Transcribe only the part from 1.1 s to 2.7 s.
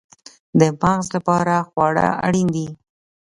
لپاره خواړه اړین دي